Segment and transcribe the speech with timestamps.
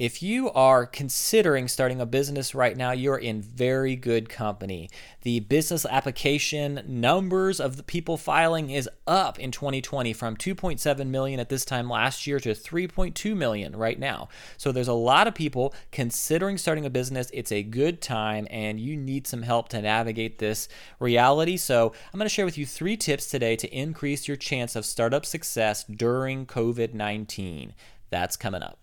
[0.00, 4.88] If you are considering starting a business right now, you're in very good company.
[5.20, 11.38] The business application numbers of the people filing is up in 2020 from 2.7 million
[11.38, 14.30] at this time last year to 3.2 million right now.
[14.56, 17.30] So there's a lot of people considering starting a business.
[17.34, 20.66] It's a good time and you need some help to navigate this
[20.98, 21.58] reality.
[21.58, 24.86] So I'm going to share with you three tips today to increase your chance of
[24.86, 27.74] startup success during COVID 19.
[28.08, 28.78] That's coming up.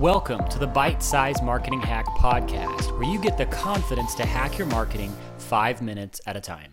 [0.00, 4.58] Welcome to the Bite Size Marketing Hack Podcast, where you get the confidence to hack
[4.58, 6.72] your marketing five minutes at a time.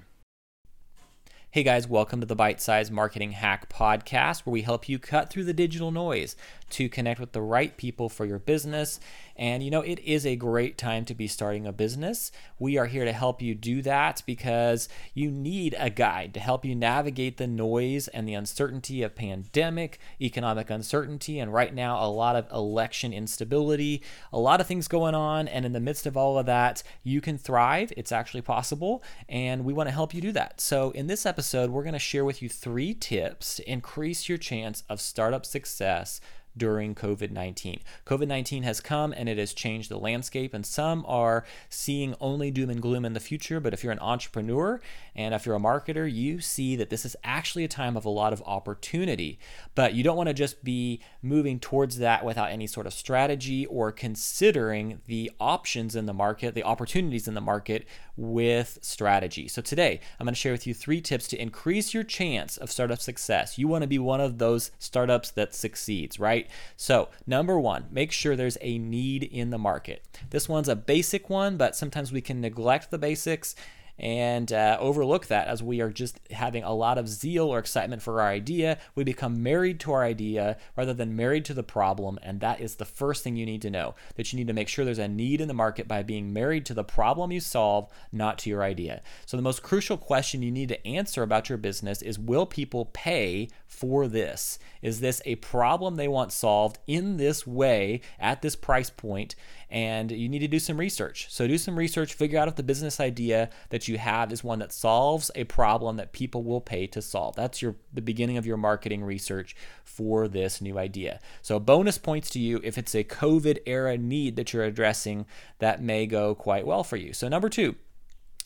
[1.53, 5.29] Hey guys, welcome to the Bite Size Marketing Hack Podcast, where we help you cut
[5.29, 6.37] through the digital noise
[6.69, 9.01] to connect with the right people for your business.
[9.35, 12.31] And you know, it is a great time to be starting a business.
[12.57, 16.63] We are here to help you do that because you need a guide to help
[16.63, 22.07] you navigate the noise and the uncertainty of pandemic, economic uncertainty, and right now a
[22.07, 25.49] lot of election instability, a lot of things going on.
[25.49, 27.91] And in the midst of all of that, you can thrive.
[27.97, 29.03] It's actually possible.
[29.27, 30.61] And we want to help you do that.
[30.61, 31.40] So, in this episode,
[31.71, 36.21] we're going to share with you three tips to increase your chance of startup success
[36.55, 37.79] during COVID 19.
[38.05, 42.51] COVID 19 has come and it has changed the landscape, and some are seeing only
[42.51, 43.59] doom and gloom in the future.
[43.59, 44.81] But if you're an entrepreneur
[45.15, 48.09] and if you're a marketer, you see that this is actually a time of a
[48.09, 49.39] lot of opportunity.
[49.75, 53.65] But you don't want to just be moving towards that without any sort of strategy
[53.65, 59.47] or considering the options in the market, the opportunities in the market with strategy.
[59.47, 62.71] So today, I'm going to share with you three tips to increase your chance of
[62.71, 63.57] startup success.
[63.57, 66.40] You want to be one of those startups that succeeds, right?
[66.75, 70.03] So, number one, make sure there's a need in the market.
[70.29, 73.55] This one's a basic one, but sometimes we can neglect the basics
[73.97, 78.01] and uh, overlook that as we are just having a lot of zeal or excitement
[78.01, 78.77] for our idea.
[78.95, 82.19] We become married to our idea rather than married to the problem.
[82.23, 84.67] And that is the first thing you need to know that you need to make
[84.67, 87.89] sure there's a need in the market by being married to the problem you solve,
[88.11, 89.01] not to your idea.
[89.25, 92.85] So, the most crucial question you need to answer about your business is Will people
[92.85, 94.59] pay for this?
[94.81, 99.35] Is this a problem they want solved in this way at this price point?
[99.69, 101.27] And you need to do some research.
[101.29, 104.59] So, do some research, figure out if the business idea that you have is one
[104.59, 107.35] that solves a problem that people will pay to solve.
[107.35, 111.19] That's your the beginning of your marketing research for this new idea.
[111.41, 115.25] So, bonus points to you if it's a COVID era need that you're addressing
[115.59, 117.13] that may go quite well for you.
[117.13, 117.75] So, number two,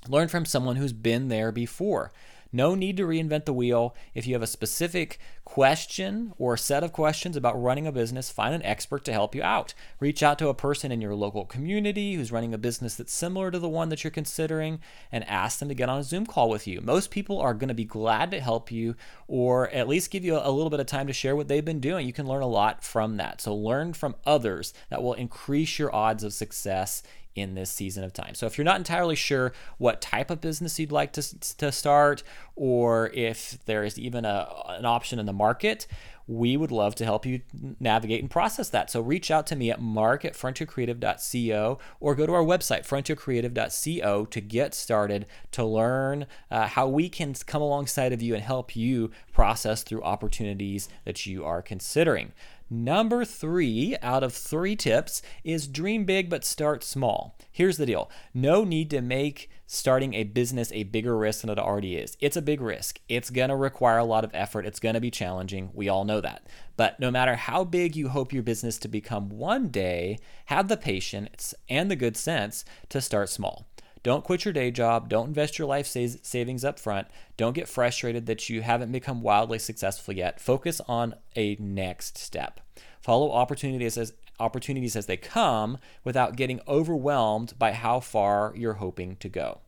[0.08, 2.12] learn from someone who's been there before.
[2.56, 3.94] No need to reinvent the wheel.
[4.14, 8.56] If you have a specific question or set of questions about running a business, find
[8.56, 9.74] an expert to help you out.
[10.00, 13.52] Reach out to a person in your local community who's running a business that's similar
[13.52, 14.80] to the one that you're considering
[15.12, 16.80] and ask them to get on a Zoom call with you.
[16.80, 18.96] Most people are going to be glad to help you
[19.28, 21.82] or at least give you a little bit of time to share what they've been
[21.82, 22.08] doing.
[22.08, 23.42] You can learn a lot from that.
[23.42, 27.04] So learn from others that will increase your odds of success
[27.36, 28.34] in this season of time.
[28.34, 32.24] So if you're not entirely sure what type of business you'd like to, to start,
[32.56, 35.86] or if there is even a, an option in the market,
[36.28, 37.42] we would love to help you
[37.80, 38.90] navigate and process that.
[38.90, 44.26] So reach out to me at mark at frontiercreative.co or go to our website, frontiercreative.co,
[44.26, 48.76] to get started to learn uh, how we can come alongside of you and help
[48.76, 52.32] you process through opportunities that you are considering.
[52.70, 57.38] Number three out of three tips is dream big but start small.
[57.52, 61.60] Here's the deal no need to make starting a business a bigger risk than it
[61.60, 62.18] already is.
[62.20, 63.00] It's a big risk.
[63.10, 64.66] It's going to require a lot of effort.
[64.66, 65.72] It's going to be challenging.
[65.74, 66.48] We all know that.
[66.78, 70.78] But no matter how big you hope your business to become one day, have the
[70.78, 73.68] patience and the good sense to start small.
[74.04, 75.10] Don't quit your day job.
[75.10, 77.08] Don't invest your life savings up front.
[77.38, 80.40] Don't get frustrated that you haven't become wildly successful yet.
[80.40, 82.60] Focus on a next step.
[83.06, 89.16] Follow opportunities as opportunities as they come without getting overwhelmed by how far you're hoping
[89.18, 89.60] to go.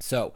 [0.00, 0.32] So,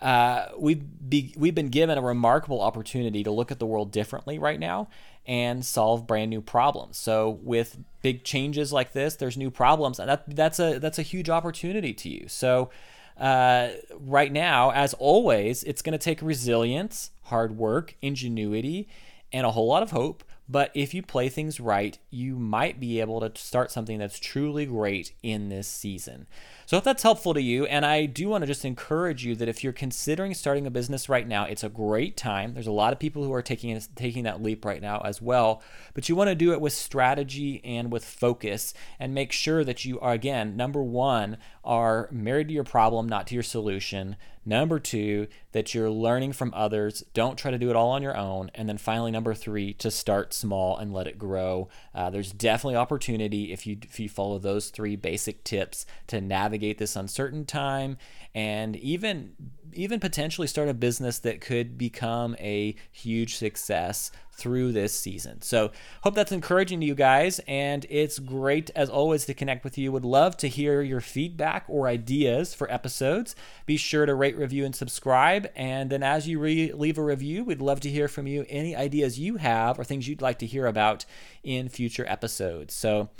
[0.00, 4.38] uh, we've be, we've been given a remarkable opportunity to look at the world differently
[4.38, 4.88] right now
[5.26, 6.96] and solve brand new problems.
[6.96, 11.02] So with big changes like this, there's new problems, and that that's a that's a
[11.02, 12.28] huge opportunity to you.
[12.28, 12.70] So
[13.18, 18.86] uh, right now, as always, it's going to take resilience, hard work, ingenuity,
[19.32, 20.22] and a whole lot of hope.
[20.48, 24.66] But if you play things right, you might be able to start something that's truly
[24.66, 26.26] great in this season.
[26.66, 29.48] So, if that's helpful to you, and I do want to just encourage you that
[29.48, 32.52] if you're considering starting a business right now, it's a great time.
[32.52, 35.62] There's a lot of people who are taking taking that leap right now as well,
[35.94, 39.84] but you want to do it with strategy and with focus, and make sure that
[39.84, 44.16] you are again number one are married to your problem, not to your solution.
[44.46, 47.02] Number two, that you're learning from others.
[47.14, 48.50] Don't try to do it all on your own.
[48.54, 51.68] And then finally, number three, to start small and let it grow.
[51.94, 56.78] Uh, there's definitely opportunity if you if you follow those three basic tips to navigate
[56.78, 57.96] this uncertain time
[58.34, 59.34] and even
[59.72, 65.40] even potentially start a business that could become a huge success through this season.
[65.42, 65.70] So,
[66.02, 67.40] hope that's encouraging to you guys.
[67.46, 69.92] And it's great, as always, to connect with you.
[69.92, 73.36] Would love to hear your feedback or ideas for episodes.
[73.66, 75.48] Be sure to rate, review, and subscribe.
[75.54, 78.74] And then, as you re- leave a review, we'd love to hear from you any
[78.74, 81.04] ideas you have or things you'd like to hear about
[81.42, 82.74] in future episodes.
[82.74, 83.10] So,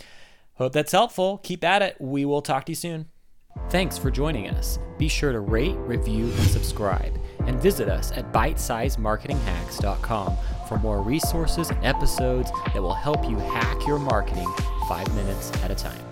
[0.55, 1.39] hope that's helpful.
[1.39, 1.97] Keep at it.
[2.01, 3.07] We will talk to you soon.
[3.71, 4.81] Thanks for joining us.
[4.99, 7.17] Be sure to rate, review, and subscribe.
[7.47, 10.37] And visit us at bitesizemarketinghacks.com
[10.69, 14.53] for more resources and episodes that will help you hack your marketing
[14.89, 16.04] five minutes at a time.